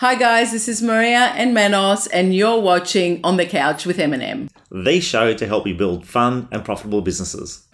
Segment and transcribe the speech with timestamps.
[0.00, 4.48] Hi guys, this is Maria and Manos, and you're watching On the Couch with M&M.
[4.70, 7.66] The show to help you build fun and profitable businesses.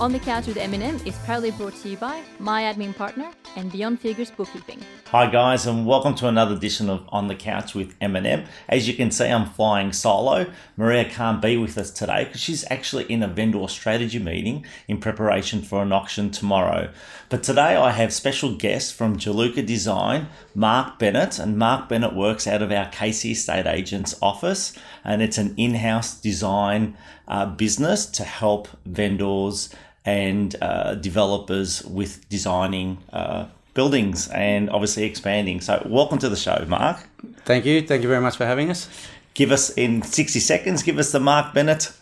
[0.00, 3.70] On the Couch with M&M is proudly brought to you by my admin partner and
[3.70, 4.80] Beyond Figures Bookkeeping.
[5.06, 8.44] Hi guys, and welcome to another edition of On the Couch with M&M.
[8.68, 10.46] As you can see, I'm flying solo.
[10.76, 14.98] Maria can't be with us today because she's actually in a vendor strategy meeting in
[14.98, 16.90] preparation for an auction tomorrow.
[17.28, 22.48] But today I have special guests from Jaluka Design, Mark Bennett, and Mark Bennett works
[22.48, 26.96] out of our Casey Estate Agents office, and it's an in-house design
[27.28, 29.70] uh, business to help vendors
[30.04, 35.60] and uh, developers with designing uh, buildings and obviously expanding.
[35.60, 36.98] So, welcome to the show, Mark.
[37.44, 37.82] Thank you.
[37.82, 38.88] Thank you very much for having us.
[39.34, 41.92] Give us in 60 seconds, give us the Mark Bennett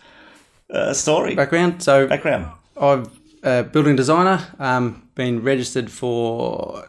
[0.71, 1.35] uh, story.
[1.35, 1.83] Background.
[1.83, 2.47] So, Background.
[2.77, 3.11] I'm
[3.43, 6.89] a building designer, um, been registered for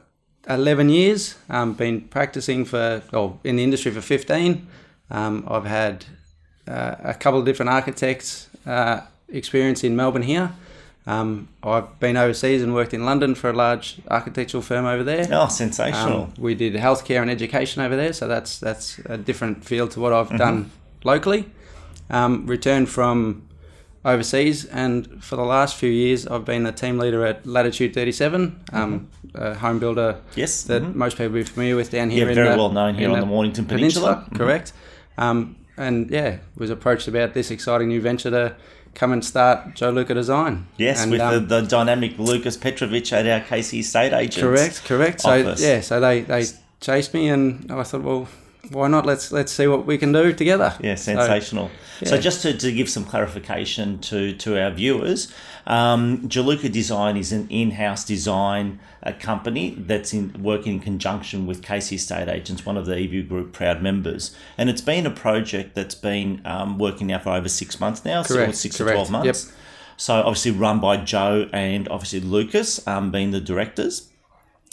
[0.49, 4.67] 11 years, um, been practicing for, or in the industry for 15.
[5.09, 6.05] Um, I've had
[6.67, 10.51] uh, a couple of different architects uh, experience in Melbourne here.
[11.05, 15.27] Um, I've been overseas and worked in London for a large architectural firm over there.
[15.31, 16.23] Oh, sensational.
[16.23, 19.99] Um, we did healthcare and education over there, so that's that's a different field to
[19.99, 20.71] what I've done
[21.03, 21.45] locally.
[22.09, 23.43] Um, returned from
[24.05, 28.61] overseas, and for the last few years, I've been a team leader at Latitude 37,
[28.73, 30.95] um, a home builder Yes, that mhm.
[30.95, 32.25] most people will be familiar with down here.
[32.25, 34.25] Yeah, in very the- well known here on the Mornington Peninsula.
[34.31, 34.37] Mhm.
[34.37, 34.73] correct.
[35.17, 38.55] Um, and yeah, was approached about this exciting new venture to
[38.95, 40.67] come and start Joe Luca Design.
[40.77, 44.37] Yes, and, with um, the, the dynamic Lucas Petrovic at our Casey Estate Agents.
[44.37, 45.21] Correct, correct.
[45.21, 46.45] So yeah, so they, they
[46.79, 48.27] chased me, and I thought, well,
[48.69, 49.05] why not?
[49.05, 50.73] Let's let's see what we can do together.
[50.79, 51.69] Yeah, sensational.
[52.03, 52.21] So, yeah.
[52.21, 55.33] just to, to give some clarification to, to our viewers,
[55.67, 61.61] um, Jaluka Design is an in-house design uh, company that's in working in conjunction with
[61.61, 65.75] Casey Estate Agents, one of the EView Group proud members, and it's been a project
[65.75, 68.89] that's been um, working now for over six months now, so six correct.
[68.89, 69.45] to twelve months.
[69.45, 69.55] Yep.
[69.97, 74.09] So obviously run by Joe and obviously Lucas um, being the directors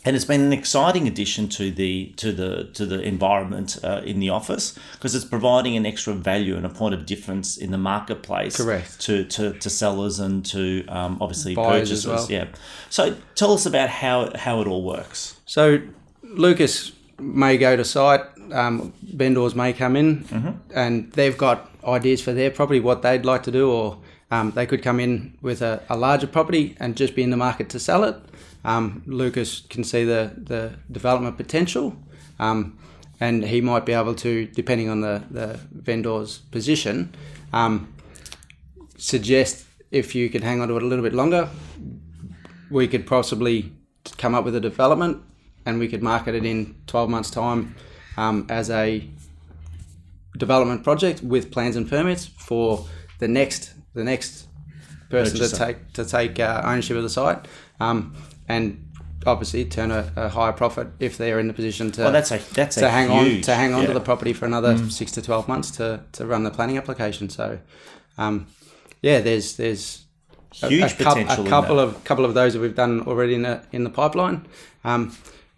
[0.05, 4.21] and it's been an exciting addition to the to the to the environment uh, in
[4.21, 7.79] the office because it's providing an extra value and a point of difference in the
[7.79, 9.01] marketplace Correct.
[9.03, 12.31] to to, to sellers and to um, obviously Buyers as purchasers well.
[12.31, 12.47] yeah
[12.89, 15.81] so tell us about how how it all works So
[16.23, 18.23] Lucas may go to site,
[18.53, 20.51] um, vendors may come in, Mm-hmm.
[20.75, 23.99] and they've got ideas for their property, what they'd like to do, or
[24.31, 27.37] um, they could come in with a, a larger property and just be in the
[27.37, 28.17] market to sell it.
[28.65, 31.97] Um, Lucas can see the, the development potential,
[32.39, 32.79] um,
[33.21, 37.15] and he might be able to, depending on the, the vendor's position,
[37.53, 37.93] um,
[38.97, 41.49] suggest if you could hang on to it a little bit longer,
[42.71, 43.73] we could possibly
[44.19, 45.23] come up with a development
[45.67, 47.75] and we could market it in 12 months time
[48.17, 49.09] um, as a
[50.37, 52.87] development project with plans and permits for
[53.19, 54.47] the next the next
[55.11, 57.47] person to take to take uh, ownership of the site.
[57.81, 58.15] Um,
[58.51, 58.87] and
[59.27, 62.39] obviously turn a, a higher profit if they're in the position to well that's a
[62.55, 63.91] that's to a hang on to hang on to yeah.
[63.91, 63.95] Mm.
[63.95, 67.29] the property for another six to twelve months to, to run the planning application.
[67.29, 67.59] So,
[68.19, 68.47] um,
[69.03, 70.05] yeah, there's there's
[70.63, 73.35] a- Huge a, coup- potential A couple of couple of those that we've done already
[73.35, 74.47] in the in the pipeline.
[74.85, 75.17] Um,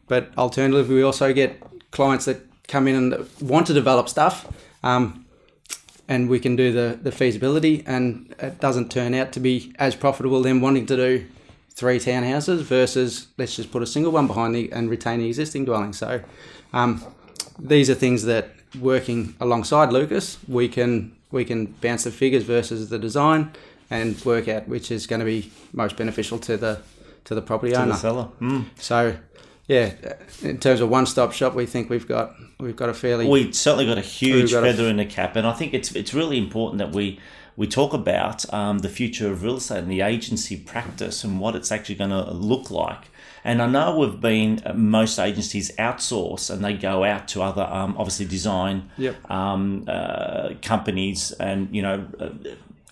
[0.08, 2.38] but alternatively, we also get clients that
[2.68, 4.46] come in and want to develop stuff.
[4.82, 5.24] Um,
[6.08, 9.94] and we can do the, the feasibility, and it doesn't turn out to be as
[9.94, 11.26] profitable them wanting to do
[11.74, 15.64] three townhouses versus let's just put a single one behind the and retain the existing
[15.64, 15.92] dwelling.
[15.92, 16.20] So
[16.72, 17.02] um,
[17.58, 18.50] these are things that
[18.80, 23.50] working alongside Lucas, we can we can bounce the figures versus the design
[23.90, 26.80] and work out which is going to be most beneficial to the
[27.24, 27.92] to the property to owner.
[27.92, 28.64] the seller mm.
[28.76, 29.16] So
[29.68, 29.94] yeah,
[30.42, 33.52] in terms of one stop shop, we think we've got we've got a fairly we
[33.52, 36.12] certainly got a huge got a- feather in the cap, and I think it's it's
[36.12, 37.20] really important that we
[37.56, 41.54] we talk about um, the future of real estate and the agency practice and what
[41.54, 43.08] it's actually going to look like.
[43.44, 47.62] And I know we've been uh, most agencies outsource and they go out to other
[47.64, 49.30] um, obviously design Yep.
[49.30, 52.06] um, uh, companies and you know.
[52.18, 52.30] Uh,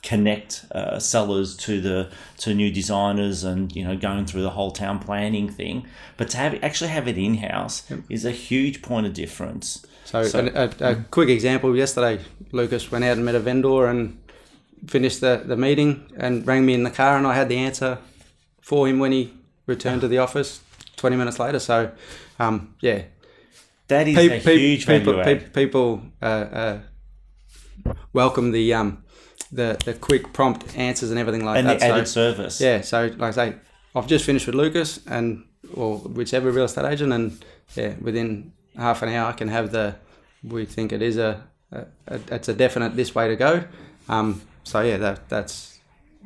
[0.03, 2.09] connect uh, sellers to the
[2.39, 5.87] to new designers and you know going through the whole town planning thing
[6.17, 10.23] but to have actually have it in house is a huge point of difference So,
[10.23, 12.19] So- a, a, a quick example yesterday,
[12.51, 14.19] Lucas went out and met a vendor and
[14.87, 17.99] finished the, the meeting and rang me in the car, and I had the answer
[18.61, 19.33] for him when he
[19.67, 20.61] returned to the office
[20.97, 21.59] 20 minutes later.
[21.59, 21.91] So,
[22.39, 23.03] um, yeah,
[23.89, 26.79] That is Pe- a pe- huge people, value pe- people uh, uh,
[28.13, 29.05] welcome the um,
[29.53, 31.73] the the quick prompt answers and everything like and that.
[31.75, 32.61] And the added so, service.
[32.61, 33.55] yeah, so like I say,
[33.95, 35.45] I've just finished with Lucas and
[35.75, 37.45] or whichever real estate agent, and
[37.75, 39.97] yeah, within half an hour I can have the.
[40.43, 43.65] We think it is a, a, a it's a definite this way to go.
[44.09, 45.79] Um, so yeah, that that's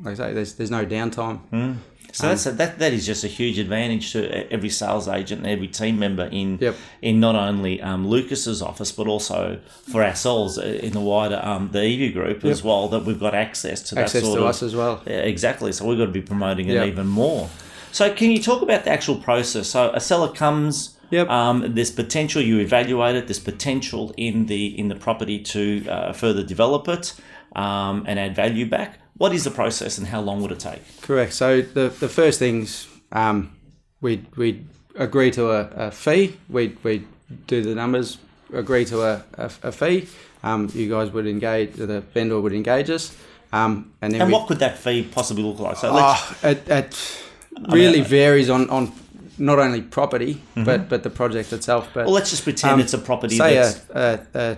[0.03, 1.39] like I say, there's there's no downtime.
[1.51, 1.77] Mm.
[2.11, 5.49] So that's a, that that is just a huge advantage to every sales agent and
[5.49, 6.75] every team member in Yep.
[7.01, 11.81] in not only um, Lucas's office but also for ourselves in the wider um, the
[11.81, 14.63] EV group as well that we've got access to Access that sort to of us
[14.63, 15.03] as well.
[15.05, 15.73] Yeah, exactly.
[15.73, 16.87] So we've got to be promoting it Yep.
[16.87, 17.49] even more.
[17.91, 19.67] So can you talk about the actual process?
[19.67, 20.97] So a seller comes.
[21.11, 21.29] Yep.
[21.29, 22.41] Um, there's potential.
[22.41, 23.27] You evaluate it.
[23.27, 27.13] There's potential in the in the property to uh, further develop it
[27.55, 28.99] um, and add value back.
[29.17, 30.81] What is the process and how long would it take?
[31.01, 31.33] Correct.
[31.33, 33.55] So the the first things um,
[34.01, 34.65] we we
[34.95, 36.37] agree to a, a fee.
[36.49, 37.05] We we
[37.47, 38.17] do the numbers.
[38.53, 40.07] Agree to a, a, a fee.
[40.43, 41.73] Um, you guys would engage.
[41.73, 43.15] The vendor would engage us.
[43.51, 45.77] Um, and then And what could that fee possibly look like?
[45.77, 47.21] So Oh, it, it
[47.69, 48.91] really varies on, on
[49.37, 51.89] not only property but but the project itself.
[51.93, 54.57] But well, let's just pretend um, it's a property say that's a, a, a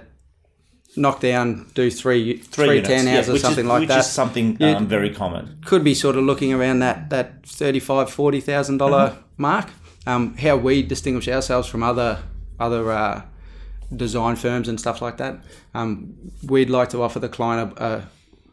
[0.98, 4.00] knock down, do three three, three units, yeah, or which something is, like which that.
[4.00, 5.58] is something um, very common.
[5.66, 9.22] could be sort of looking around that that thirty five forty thousand dollar Mm-hmm.
[9.42, 9.70] mark.
[10.08, 12.20] Um, how we distinguish ourselves from other
[12.60, 13.22] other uh,
[13.96, 15.40] design firms and stuff like that.
[15.74, 16.16] Um,
[16.46, 18.04] we'd like to offer the client a, a,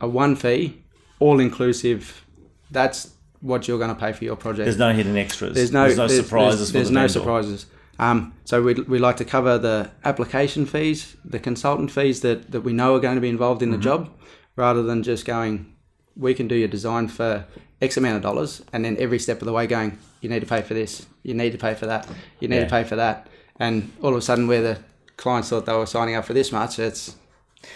[0.02, 0.82] a one fee,
[1.20, 2.24] all inclusive.
[2.70, 4.64] That's what you're going to pay for your project.
[4.64, 5.54] There's no hidden extras.
[5.54, 7.12] There's no, there's- surprises There's, for the no vendor.
[7.12, 7.66] surprises.
[7.98, 12.62] Um, so we we like to cover the application fees, the consultant fees that, that
[12.62, 13.82] we know are going to be involved in the Mm-hmm.
[14.04, 14.10] job,
[14.56, 15.74] rather than just going,
[16.16, 17.44] we can do your design for
[17.80, 20.46] X amount of dollars, and then every step of the way going, you need to
[20.46, 22.08] pay for this, you need to pay for that,
[22.40, 22.64] you need Yeah.
[22.64, 24.78] to pay for that, and all of a sudden, where the
[25.16, 27.14] clients thought they were signing up for this much, it's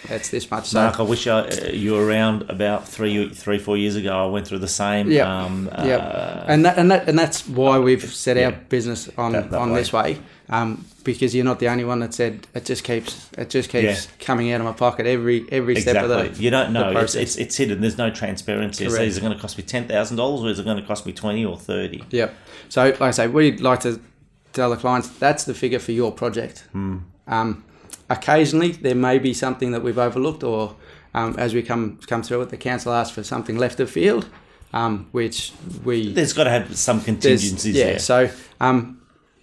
[0.09, 0.67] it's this much.
[0.67, 4.25] So Mark, I wish I, uh, you were around about three, three, four years ago.
[4.25, 5.11] I went through the same.
[5.11, 8.51] Yeah, Um, yeah, uh, and that and that and that's why we've set our Yeah.
[8.69, 9.79] business on That- that on way.
[9.79, 10.17] this way,
[10.49, 13.83] um, because you're not the only one that said it just keeps it just keeps
[14.05, 14.25] Yeah.
[14.25, 16.27] coming out of my pocket every every step Exactly.
[16.27, 16.91] of the you don't know.
[16.97, 17.81] It's, it's it's hidden.
[17.81, 18.87] There's no transparency.
[18.89, 20.83] So is it going to cost me ten thousand dollars, or is it going to
[20.87, 22.03] cost me twenty or thirty?
[22.11, 22.33] Yep.
[22.69, 23.99] So, like I say, we'd like to
[24.53, 26.63] tell the clients that's the figure for your project.
[26.71, 26.97] Hmm.
[27.27, 27.63] Um,
[28.09, 30.75] occasionally, there may be something that we've overlooked, or
[31.13, 34.27] um, as we come come through it, the council asks for something left of field,
[34.73, 35.53] um, which
[35.83, 37.85] we There's got to have some contingencies yeah.
[37.85, 37.99] there.
[37.99, 38.29] So,
[38.59, 39.01] um,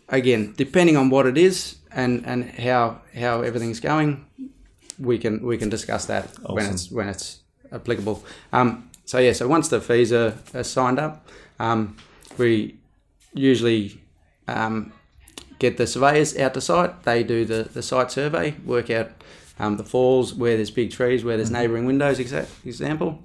[0.08, 4.26] again, depending on what it is and and how how everything's going,
[4.98, 7.40] we can we can discuss that when it's when it's
[7.72, 8.24] applicable.
[8.52, 11.28] Um, so yeah, so once the fees are, are signed up,
[11.60, 11.96] um,
[12.38, 12.76] we
[13.34, 14.00] usually
[14.48, 14.92] um,
[15.58, 17.02] get the surveyors out to site.
[17.04, 19.10] They do the, the site survey, work out
[19.58, 23.22] um, the falls where there's big trees, where there's neighbouring windows, exa- example.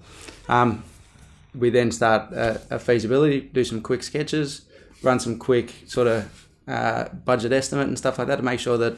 [0.47, 0.83] Um,
[1.53, 4.61] we then start a, a feasibility, do some quick sketches,
[5.03, 8.77] run some quick sort of uh, budget estimate and stuff like that to make sure
[8.77, 8.95] that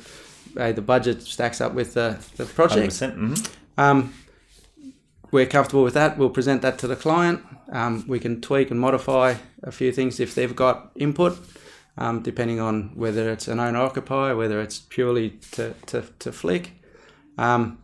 [0.58, 2.94] uh, the budget stacks up with the, the project.
[2.94, 3.18] 100%.
[3.18, 3.52] mhm.
[3.78, 4.14] Um,
[5.32, 6.20] we're comfortable with that.
[6.20, 7.44] We'll present that to the client.
[7.72, 11.40] Um, we can tweak and modify a few things if they've got input,
[11.98, 16.72] um, depending on whether it's an owner occupier, whether it's purely to, to, to flick.
[17.38, 17.78] Um,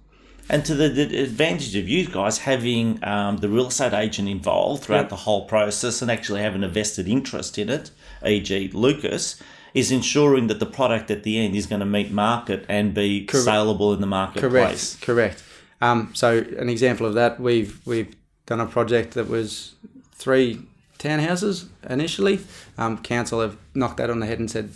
[0.51, 4.83] And to the, the advantage of you guys having um, the real estate agent involved
[4.83, 5.09] throughout Yep.
[5.09, 7.92] the whole process and actually having a vested interest in it,
[8.25, 9.39] e.g., Lucas,
[9.75, 13.25] is ensuring that the product at the end is going to meet market and be
[13.25, 13.45] Correct.
[13.45, 14.95] saleable in the marketplace.
[14.95, 15.37] Correct.
[15.37, 15.44] Correct.
[15.81, 18.16] Um, so an example of that, we've we've
[18.47, 19.75] done a project that was
[20.16, 20.59] three
[20.99, 22.39] townhouses initially.
[22.77, 24.69] Um, council have knocked that on the head and said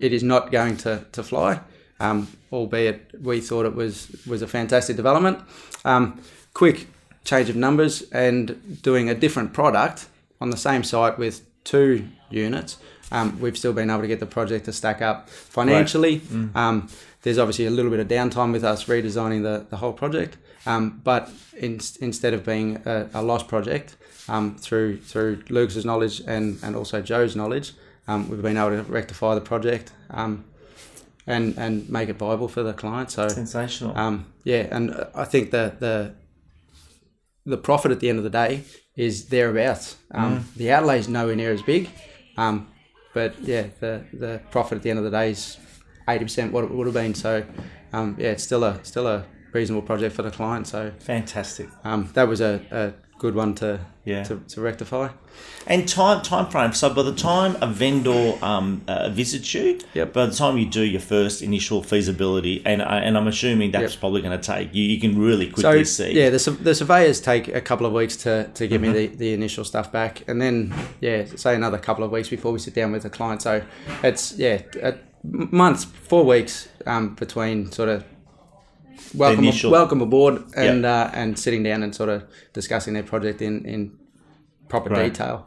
[0.00, 1.60] it is not going to, to fly.
[2.00, 5.38] Um, albeit we thought it was was a fantastic development.
[5.84, 6.20] Um,
[6.52, 6.88] quick
[7.24, 10.06] change of numbers and doing a different product
[10.40, 12.78] on the same site with two units.
[13.12, 16.20] Um, we've still been able to get the project to stack up financially.
[16.56, 16.88] Um,
[17.22, 20.36] there's obviously a little bit of downtime with us redesigning the, the whole project,
[20.66, 23.96] um, but in, instead of being a, a lost project,
[24.28, 27.72] um, through through Lucas's knowledge and, and also Joe's knowledge,
[28.08, 30.44] um, we've been able to rectify the project um,
[31.26, 33.10] and and make it viable for the client.
[33.10, 33.96] So Sensational.
[33.96, 36.14] um, yeah, and I think the the
[37.44, 38.62] the profit at the end of the day
[38.96, 39.96] is thereabouts.
[40.12, 41.90] Um, The outlay is nowhere near as big,
[42.36, 42.68] um,
[43.14, 45.58] but yeah, the the profit at the end of the day is
[46.08, 47.14] eighty percent what it would have been.
[47.14, 47.44] So
[47.92, 50.66] um, yeah, it's still a still a reasonable project for the client.
[50.66, 51.68] So Fantastic.
[51.84, 54.24] um, that was a, a good one to Yeah.
[54.24, 55.08] to, to rectify.
[55.66, 56.72] And time time frame.
[56.72, 60.12] So by the time a vendor um, uh, visits you, Yep.
[60.14, 63.92] by the time you do your first initial feasibility, and I and I'm assuming that's
[63.92, 64.00] Yep.
[64.00, 64.82] probably going to take you.
[64.84, 66.12] You can really So quickly see.
[66.14, 68.92] yeah, the, the surveyors take a couple of weeks to, to give Mm-hmm.
[68.92, 72.52] me the, the initial stuff back, and then yeah, say another couple of weeks before
[72.52, 73.42] we sit down with the client.
[73.42, 73.62] So
[74.02, 74.94] it's yeah, a
[75.24, 78.04] month, four weeks um, between sort of
[79.14, 80.84] welcome welcome aboard and Yep.
[80.84, 83.92] uh, and sitting down and sort of discussing their project in in
[84.68, 85.12] proper Right.
[85.12, 85.46] detail.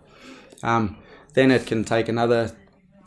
[0.64, 0.98] Um,
[1.34, 2.52] then it can take another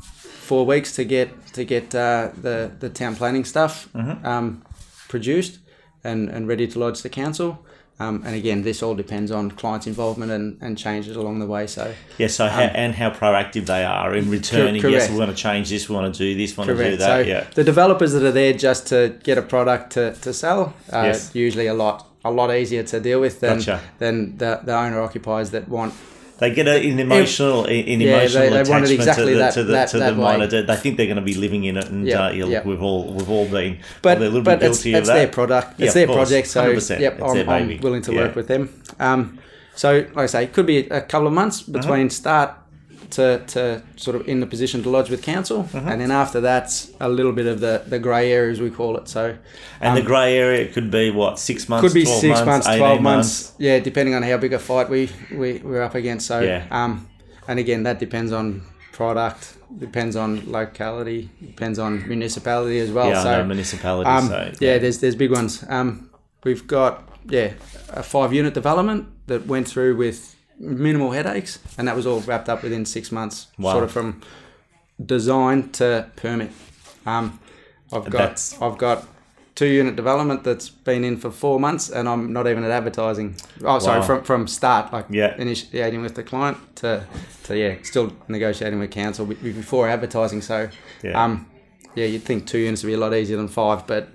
[0.00, 4.26] four weeks to get to get uh, the the town planning stuff Mm-hmm.
[4.26, 4.62] um,
[5.08, 5.58] produced
[6.04, 7.64] and, and ready to lodge the council.
[8.00, 11.66] Um, and again, this all depends on clients' involvement and, and changes along the way.
[11.66, 14.80] So Yeah, so how, and how proactive they are in returning.
[14.82, 15.88] Yes, Um, we want to change this.
[15.88, 16.56] We want to do this.
[16.56, 17.06] We want to do that.
[17.06, 17.46] So yeah.
[17.54, 21.34] the developers that are there just to get a product to, to sell are Yes.
[21.34, 23.80] usually a lot a lot easier to deal with than Gotcha.
[23.98, 25.94] than the, the owner occupiers that want
[26.38, 29.38] They get a, an emotional, an Yeah, they- emotional they want attachment exactly to the
[29.38, 30.46] that- to the that- to that the minor.
[30.46, 32.62] They think they're going to be living in it, and Yeah, uh, yeah, yeah.
[32.64, 35.14] we've all we've all been but little but bit it's, of it's that.
[35.14, 36.46] their product, it's of their course, project.
[36.48, 37.00] So 100%.
[37.00, 38.20] yep, I'm, I'm willing to Yeah.
[38.22, 38.68] work with them.
[39.00, 39.38] Um,
[39.74, 41.72] so like I say, it could be a couple of months Mm-hmm.
[41.72, 42.54] between start
[43.10, 45.88] to, to sort of in the position to lodge with council, Mm-hmm.
[45.88, 48.96] and then after that's a little bit of the the grey area as we call
[48.96, 49.08] it.
[49.08, 49.36] So
[49.80, 52.46] And the grey area could be what six months, Um, could be 12 six months,
[52.66, 53.52] months, twelve months.
[53.58, 56.26] Yeah, depending on how big a fight we, we we're up against.
[56.26, 56.66] So Yeah.
[56.70, 57.06] um,
[57.48, 58.62] and again that depends on
[58.92, 63.08] product, depends on locality, depends on municipality as well.
[63.08, 64.12] Yeah, so know municipalities.
[64.12, 65.64] um, so yeah, there's there's big ones.
[65.68, 66.10] Um,
[66.44, 67.52] we've got yeah
[67.90, 72.48] a five unit development that went through with minimal headaches, and that was all wrapped
[72.48, 73.46] up within six months.
[73.58, 73.72] Wow.
[73.72, 74.20] Sort of from
[75.04, 76.50] design to permit.
[77.06, 77.38] Um,
[77.92, 79.06] I've got That's- I've got
[79.54, 83.36] two unit development that's been in for four months, and I'm not even at advertising.
[83.64, 85.34] Oh, sorry, from from start, like Yeah.
[85.38, 87.04] initiating with the client to
[87.44, 90.42] to yeah, still negotiating with council before advertising.
[90.42, 90.68] So
[91.02, 91.22] Yeah.
[91.24, 91.46] um,
[91.94, 94.08] yeah, you'd think two units would be a lot easier than five, but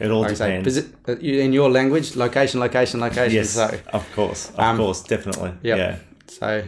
[0.00, 3.32] it all like I say, uh, in your language, location, location, location.
[3.32, 5.52] yes, So, of course, of um, course, definitely.
[5.62, 5.78] yep.
[5.78, 6.64] Yeah, so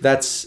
[0.00, 0.46] that's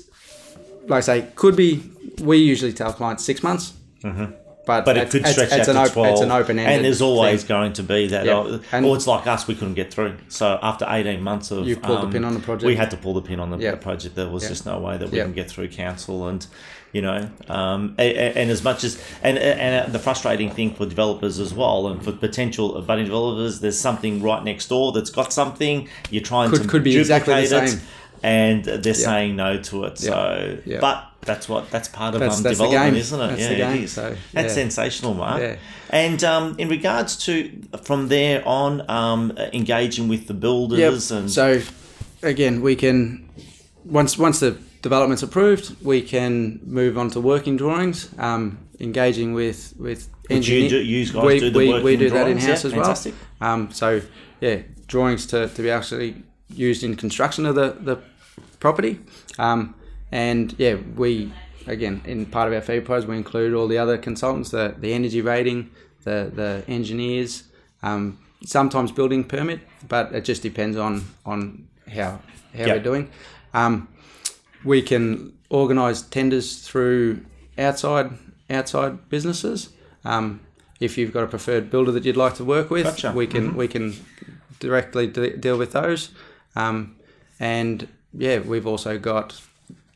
[0.87, 1.83] like I say, could be.
[2.21, 3.73] We usually tell clients six months,
[4.03, 4.33] mm-hmm.
[4.69, 6.11] But but it could it's- stretch it's out an to op- twelve.
[6.13, 7.47] It's an open and there's always thing.
[7.49, 8.25] going to be that.
[8.25, 8.59] Yeah.
[8.71, 10.15] And- or it's like us, we couldn't get through.
[10.27, 12.65] So after eighteen months of You pulled the um, pin on the project.
[12.65, 14.15] we had to pull the pin on the, the project.
[14.15, 14.49] There was Yeah.
[14.49, 16.45] just no way that we can get through council and.
[16.91, 21.37] You know, um, and, and as much as and and the frustrating thing for developers
[21.37, 25.87] as well, and for potential budding developers, there's something right next door that's got something.
[26.09, 27.79] You're trying Could- to could be exactly the duplicate it,
[28.23, 29.99] and they're saying no to it.
[29.99, 33.27] So, but that's what that's part of That's- um, that's development, isn't it?
[33.27, 33.75] That's yeah, the game.
[33.77, 33.91] it is.
[33.91, 35.41] So, That's sensational, Mark.
[35.41, 35.55] Yeah.
[35.89, 37.51] And um, in regards to
[37.83, 41.61] from there on, um, engaging with the builders and so
[42.23, 43.29] again, we can
[43.85, 49.73] once once the development's approved, we can move on to working drawings, um, engaging with
[49.77, 52.47] with Would you you guys we, do the we, we working do that in house
[52.47, 52.73] Yeah, as well.
[52.83, 53.13] fantastic.
[53.41, 54.01] Um, so
[54.41, 57.97] yeah, drawings to, to be actually used in construction of the the
[58.59, 58.99] property,
[59.37, 59.73] um,
[60.11, 61.31] and yeah, we
[61.67, 64.93] again in part of our fee price we include all the other consultants, the the
[64.93, 65.69] energy rating,
[66.03, 67.43] the the engineers,
[67.83, 72.19] um, sometimes building permit, but it just depends on on how
[72.57, 72.73] how Yeah.
[72.73, 73.09] we're doing.
[73.53, 73.87] Um,
[74.63, 77.21] we can organise tenders through
[77.57, 78.11] outside
[78.49, 79.69] outside businesses.
[80.05, 80.39] Um,
[80.79, 83.11] if you've got a preferred builder that you'd like to work with, Gotcha.
[83.11, 83.93] we can we can
[84.59, 86.09] directly de- deal with those.
[86.55, 86.95] Um,
[87.39, 89.41] and yeah, we've also got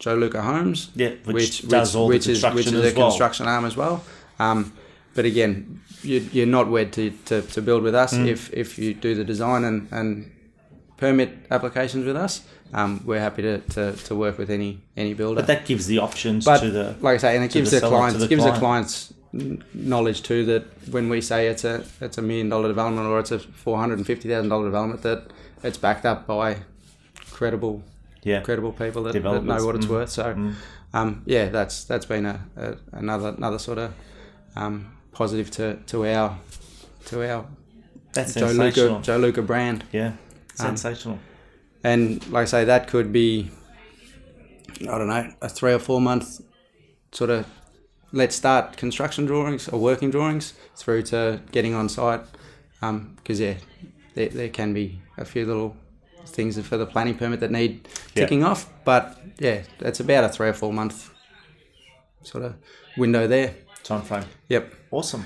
[0.04, 0.90] Joe Luca Homes.
[0.96, 3.10] Yeah, which does all the which is which construction is as a well.
[3.10, 4.04] construction arm as well.
[4.38, 4.74] Um,
[5.16, 8.28] but again, you, you're not wed to, to, to build with us Mm.
[8.28, 10.30] if, if you do the design and, and
[10.98, 12.42] permit applications with us.
[12.74, 15.36] Um, we're happy to, to, to work with any any builder.
[15.42, 17.80] but that gives the options But to the like I say, and it gives the
[17.80, 18.56] the, clients the gives client.
[18.56, 19.14] the clients
[19.74, 23.32] knowledge too that when we say it's a it's a million dollar development or it's
[23.32, 25.20] a four hundred and fifty thousand dollar development that
[25.64, 26.58] it's backed up by
[27.32, 27.84] credible
[28.24, 28.42] yeah.
[28.42, 30.10] credible people that, that know what it's mm, worth.
[30.10, 30.54] So
[30.94, 33.94] um, yeah, that's that's been a, a another another sort of
[34.56, 36.38] um, positive to, to our
[37.06, 37.46] to our
[38.14, 38.48] That's Joe.
[38.48, 39.84] Luca Joe Luca brand.
[39.92, 40.14] Yeah,
[40.60, 41.20] Um, sensational.
[41.84, 43.52] And like I say, that could be,
[44.82, 46.42] I don't know, a three or four month
[47.12, 47.46] sort of
[48.12, 52.22] let's start construction drawings or working drawings through to getting on site.
[52.80, 53.56] Because, yeah,
[54.14, 55.76] there, there can be a few little
[56.26, 58.24] things for the planning permit that need Yeah.
[58.24, 58.70] ticking off.
[58.86, 61.10] But, yeah, it's about a three or four month
[62.24, 62.56] sort of
[62.98, 63.56] window there.
[63.84, 64.24] Time frame.
[64.50, 64.74] Yep.
[64.92, 65.26] Awesome.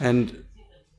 [0.00, 0.44] And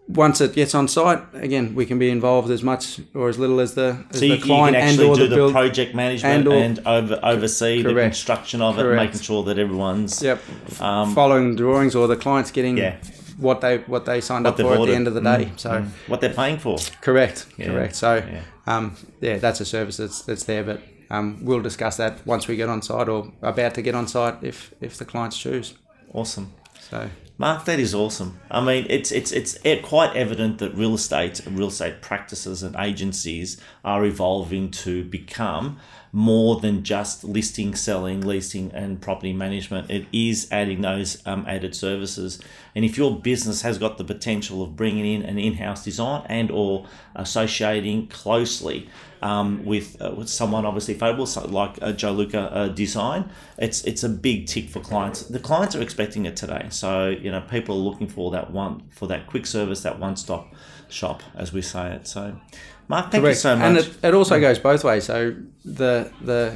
[0.08, 3.62] once it gets on site, again, we can be involved as much or as little
[3.62, 5.52] as the, as So the client and or do the the, build.
[5.54, 9.02] project management and, and over, oversee the construction of it, Correct.
[9.02, 10.42] making sure that everyone's Yep.
[10.82, 12.98] Um, Following the drawings or the client's getting Yeah.
[13.38, 15.46] What they what they signed What up for at the end of the day.
[15.46, 15.88] Mm, So mm.
[16.08, 16.78] what they're paying for.
[17.02, 17.68] correct, Yeah.
[17.68, 17.96] correct.
[17.96, 18.42] So Yeah.
[18.68, 22.56] um, yeah, that's a service that's that's there, but um, we'll discuss that once we
[22.56, 25.76] get on site or about to get on site if if the clients choose.
[26.14, 26.54] Awesome.
[26.90, 28.40] So Mark, that is awesome.
[28.52, 33.60] I mean, it's it's it's quite evident that real estate, real estate practices and agencies
[33.84, 35.78] are evolving to become
[36.16, 39.90] more than just listing, selling, leasing, and property management.
[39.90, 42.40] It is adding those um, added services.
[42.76, 46.52] And if your business has got the potential of bringing in an in-house design and
[46.52, 48.88] or associating closely
[49.24, 53.84] um, with uh, with someone obviously favourable, so like uh, Joe Luca uh, Design, it's
[53.84, 55.24] it's a big tick for clients.
[55.24, 58.84] The clients are expecting it today, so you know people are looking for that one
[58.92, 60.54] for that quick service, that one stop
[60.94, 62.08] shop, as we say it.
[62.08, 62.40] So,
[62.88, 63.66] Mark, thank you so much.
[63.66, 65.06] And it, it also goes both ways.
[65.06, 65.36] So
[65.66, 66.56] the the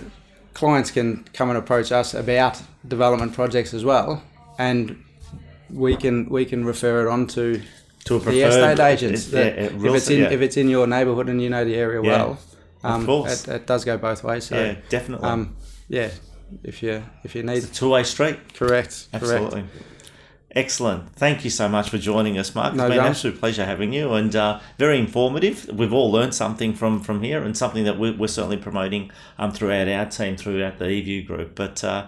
[0.54, 4.22] clients can come and approach us about development projects as well,
[4.58, 5.04] and
[5.70, 7.62] we can we can refer it on to
[8.06, 9.28] to a the estate agents.
[9.28, 10.30] it- that yeah, it if it's in yeah.
[10.32, 12.32] if it's in your neighbourhood and you know the area Yeah, well,
[12.84, 13.48] of um, course.
[13.48, 14.46] It, it does go both ways.
[14.46, 15.28] So, yeah, definitely.
[15.30, 15.56] um,
[15.90, 16.10] yeah,
[16.64, 18.38] if you if you need Two-way street.
[18.54, 19.62] correct, Absolutely.
[19.62, 19.68] correct.
[20.58, 21.16] Excellent.
[21.16, 22.70] Thank you so much for joining us, Mark.
[22.74, 25.70] It's No been an absolute pleasure having you and uh, very informative.
[25.72, 29.52] We've all learned something from, from here and something that we're, we're certainly promoting um,
[29.52, 31.54] throughout our team, throughout the eView group.
[31.54, 32.08] But uh,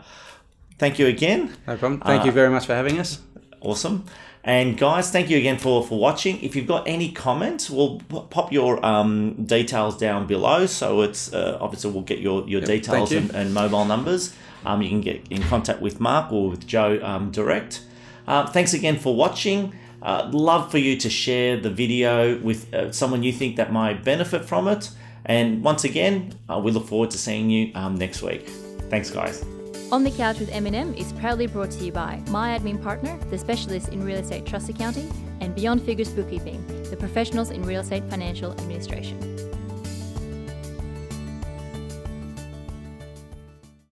[0.79, 1.53] thank you again.
[1.67, 2.01] No problem.
[2.01, 3.19] Thank Uh, you very much for having us.
[3.61, 4.05] Awesome.
[4.43, 6.41] And guys, thank you again for, for watching.
[6.41, 7.99] If you've got any comments, we'll
[8.31, 10.65] pop your um, details down below.
[10.65, 14.33] So it's uh, obviously we'll get your, your details thank and, and mobile numbers.
[14.65, 17.81] Um, you can get in contact with Mark or with Joe um, direct.
[18.29, 19.73] Uh, thanks again for watching.
[20.03, 24.03] Uh, love for you to share the video with uh, someone you think that might
[24.03, 24.91] benefit from it.
[25.25, 28.47] And once again, uh, we look forward to seeing you um, next week.
[28.91, 29.43] Thanks, guys.
[29.91, 33.37] On the Couch with M&M is proudly brought to you by my admin partner, the
[33.37, 38.03] specialist in real estate trust accounting, and Beyond Figures Bookkeeping, the professionals in real estate
[38.11, 39.38] financial administration.